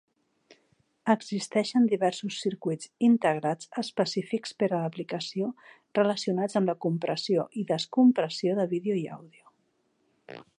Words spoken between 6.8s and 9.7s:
compressió i descompressió de vídeo i àudio.